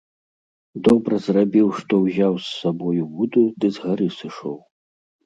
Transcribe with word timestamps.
Добра 0.85 1.15
зрабіў, 1.25 1.67
што 1.79 1.93
ўзяў 2.05 2.33
з 2.45 2.49
сабою 2.63 3.03
вуду 3.19 3.43
ды 3.59 3.71
з 3.77 3.85
гары 3.85 4.09
сышоў. 4.17 4.57